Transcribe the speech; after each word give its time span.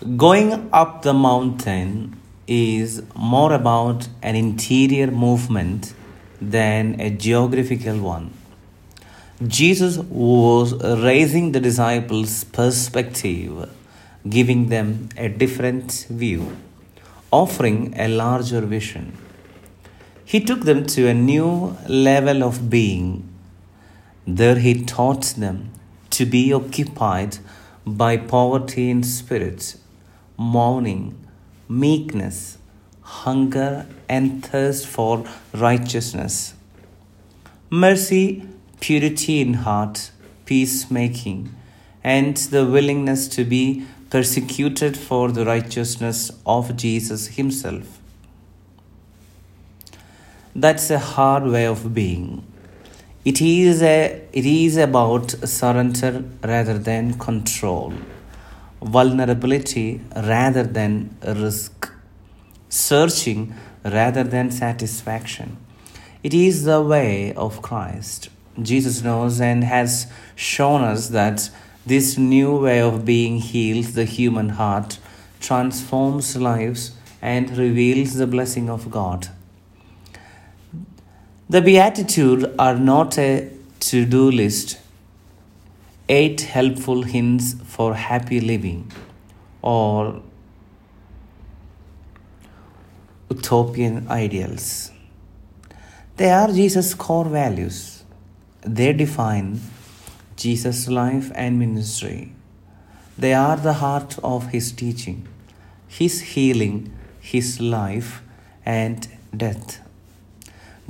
Going 0.00 0.70
up 0.72 1.02
the 1.02 1.12
mountain 1.12 2.18
is 2.46 3.02
more 3.14 3.52
about 3.52 4.08
an 4.22 4.34
interior 4.34 5.08
movement 5.08 5.92
than 6.40 6.98
a 6.98 7.10
geographical 7.10 8.00
one. 8.00 8.32
Jesus 9.46 9.98
was 9.98 10.72
raising 11.02 11.52
the 11.52 11.60
disciples' 11.60 12.44
perspective, 12.44 13.68
giving 14.26 14.70
them 14.70 15.10
a 15.18 15.28
different 15.28 16.06
view, 16.08 16.56
offering 17.30 17.92
a 17.98 18.08
larger 18.08 18.62
vision. 18.62 19.18
He 20.24 20.40
took 20.40 20.62
them 20.62 20.86
to 20.86 21.08
a 21.08 21.12
new 21.12 21.76
level 21.86 22.42
of 22.42 22.70
being. 22.70 23.28
There 24.26 24.58
he 24.58 24.82
taught 24.82 25.34
them 25.36 25.72
to 26.08 26.24
be 26.24 26.54
occupied 26.54 27.36
by 27.84 28.16
poverty 28.16 28.88
in 28.88 29.02
spirit, 29.02 29.76
mourning, 30.40 31.14
meekness, 31.68 32.56
hunger, 33.02 33.86
and 34.08 34.42
thirst 34.42 34.86
for 34.86 35.22
righteousness, 35.52 36.54
mercy, 37.68 38.48
purity 38.80 39.42
in 39.42 39.52
heart, 39.52 40.10
peacemaking, 40.46 41.54
and 42.02 42.38
the 42.54 42.64
willingness 42.64 43.28
to 43.28 43.44
be 43.44 43.84
persecuted 44.08 44.96
for 44.96 45.30
the 45.30 45.44
righteousness 45.44 46.30
of 46.46 46.74
Jesus 46.74 47.26
Himself. 47.36 47.98
That's 50.56 50.88
a 50.90 50.98
hard 50.98 51.44
way 51.44 51.66
of 51.66 51.92
being. 51.92 52.46
It 53.26 53.42
is, 53.42 53.82
a, 53.82 54.26
it 54.32 54.46
is 54.46 54.78
about 54.78 55.32
surrender 55.46 56.24
rather 56.42 56.78
than 56.78 57.18
control, 57.18 57.92
vulnerability 58.82 60.00
rather 60.16 60.62
than 60.62 61.16
risk, 61.22 61.90
searching 62.68 63.54
rather 63.84 64.24
than 64.24 64.50
satisfaction. 64.50 65.56
It 66.22 66.34
is 66.34 66.64
the 66.64 66.82
way 66.82 67.32
of 67.34 67.62
Christ. 67.62 68.28
Jesus 68.60 69.02
knows 69.02 69.40
and 69.40 69.64
has 69.64 70.06
shown 70.34 70.82
us 70.82 71.08
that 71.08 71.50
this 71.86 72.18
new 72.18 72.58
way 72.58 72.80
of 72.80 73.04
being 73.04 73.38
heals 73.38 73.94
the 73.94 74.04
human 74.04 74.50
heart, 74.50 74.98
transforms 75.40 76.36
lives, 76.36 76.92
and 77.22 77.56
reveals 77.56 78.14
the 78.14 78.26
blessing 78.26 78.68
of 78.68 78.90
God. 78.90 79.28
The 81.48 81.62
Beatitudes 81.62 82.44
are 82.58 82.76
not 82.76 83.18
a 83.18 83.50
to 83.80 84.04
do 84.04 84.30
list, 84.30 84.78
eight 86.10 86.40
helpful 86.40 87.02
hints 87.02 87.54
for 87.64 87.94
happy 87.94 88.40
living, 88.40 88.90
or 89.62 90.20
utopian 93.30 94.08
ideals. 94.08 94.90
They 96.16 96.30
are 96.30 96.48
Jesus' 96.48 96.94
core 96.94 97.26
values. 97.26 98.02
They 98.62 98.92
define 98.92 99.60
Jesus' 100.36 100.88
life 100.88 101.30
and 101.34 101.58
ministry. 101.60 102.32
They 103.16 103.32
are 103.32 103.56
the 103.56 103.74
heart 103.74 104.18
of 104.24 104.48
his 104.48 104.72
teaching, 104.72 105.28
his 105.86 106.20
healing, 106.32 106.92
his 107.20 107.60
life, 107.60 108.22
and 108.66 109.06
death. 109.36 109.80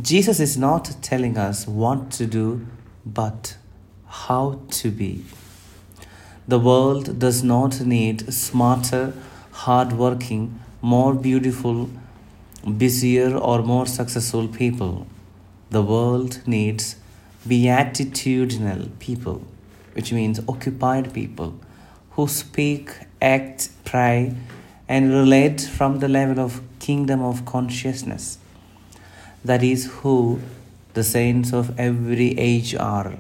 Jesus 0.01 0.41
is 0.41 0.57
not 0.57 0.97
telling 1.03 1.37
us 1.37 1.67
what 1.67 2.11
to 2.13 2.27
do, 2.27 2.67
but 3.05 3.57
how 4.11 4.61
to 4.71 4.91
be. 4.91 5.25
The 6.49 6.59
world 6.59 7.19
does 7.21 7.45
not 7.45 7.81
need 7.81 8.33
smarter, 8.35 9.13
hardworking, 9.53 10.61
more 10.83 11.15
beautiful, 11.15 11.89
busier, 12.77 13.37
or 13.37 13.63
more 13.63 13.87
successful 13.87 14.49
people. 14.49 15.07
The 15.71 15.83
world 15.83 16.41
needs 16.47 16.97
beatitudinal 17.47 18.89
people, 18.99 19.43
which 19.93 20.13
means 20.13 20.41
occupied 20.49 21.15
people 21.15 21.55
who 22.11 22.27
speak, 22.27 22.93
act, 23.23 23.71
pray, 23.85 24.35
and 24.89 25.13
relate 25.13 25.61
from 25.61 26.01
the 26.01 26.09
level 26.09 26.41
of 26.41 26.61
kingdom 26.81 27.23
of 27.23 27.45
consciousness. 27.45 28.39
That 29.45 29.63
is 29.63 29.87
who 29.87 30.41
the 30.95 31.05
saints 31.05 31.53
of 31.53 31.79
every 31.79 32.37
age 32.37 32.75
are. 32.75 33.15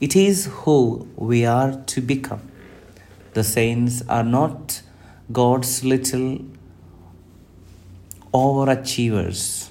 It 0.00 0.14
is 0.14 0.46
who 0.46 1.08
we 1.16 1.44
are 1.44 1.72
to 1.86 2.00
become. 2.00 2.42
The 3.34 3.42
saints 3.42 4.02
are 4.08 4.22
not 4.22 4.82
God's 5.32 5.82
little 5.84 6.38
overachievers. 8.32 9.70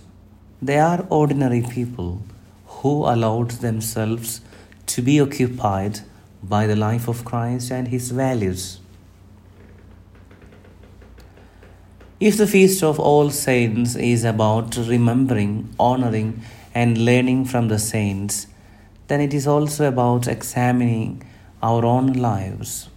They 0.62 0.80
are 0.80 1.06
ordinary 1.10 1.62
people 1.62 2.24
who 2.66 3.06
allowed 3.06 3.52
themselves 3.52 4.42
to 4.88 5.02
be 5.02 5.22
occupied 5.22 6.02
by 6.44 6.68
the 6.68 6.76
life 6.76 7.08
of 7.08 7.24
Christ 7.24 7.72
and 7.72 7.88
his 7.88 8.12
values. 8.12 8.82
If 12.20 12.36
the 12.36 12.48
Feast 12.48 12.84
of 12.84 13.00
All 13.00 13.30
Saints 13.30 13.96
is 13.96 14.26
about 14.26 14.76
remembering, 14.76 15.74
honoring, 15.80 16.42
and 16.76 16.98
learning 16.98 17.46
from 17.46 17.70
the 17.70 17.80
saints, 17.80 18.48
then 19.07 19.22
it 19.22 19.34
is 19.34 19.47
also 19.47 19.88
about 19.88 20.28
examining 20.28 21.23
our 21.62 21.85
own 21.85 22.13
lives. 22.13 22.90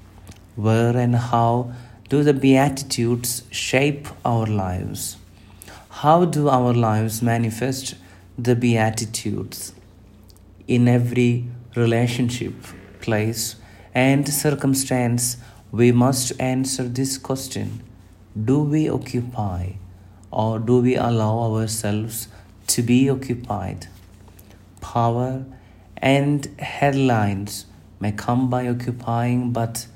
Where 0.56 0.96
and 0.96 1.14
how 1.14 1.72
do 2.08 2.22
the 2.22 2.34
Beatitudes 2.34 3.44
shape 3.50 4.08
our 4.24 4.46
lives? 4.46 5.16
How 5.88 6.24
do 6.24 6.48
our 6.48 6.72
lives 6.72 7.22
manifest 7.22 7.94
the 8.36 8.56
Beatitudes? 8.56 9.72
In 10.66 10.88
every 10.88 11.46
relationship, 11.76 12.54
place, 13.00 13.56
and 13.94 14.28
circumstance, 14.28 15.36
we 15.72 15.92
must 15.92 16.32
answer 16.40 16.84
this 16.84 17.16
question 17.18 17.82
do 18.44 18.60
we 18.62 18.88
occupy 18.88 19.72
or 20.30 20.58
do 20.60 20.80
we 20.80 20.94
allow 20.94 21.52
ourselves 21.52 22.28
to 22.68 22.82
be 22.82 23.10
occupied? 23.10 23.88
Power 24.80 25.44
and 26.00 26.46
headlines 26.58 27.66
may 27.98 28.12
come 28.12 28.48
by 28.48 28.66
occupying, 28.68 29.52
but 29.52 29.86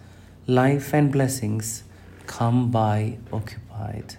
life 0.46 0.92
and 0.92 1.10
blessings 1.10 1.84
come 2.26 2.70
by 2.70 3.18
occupied. 3.32 4.16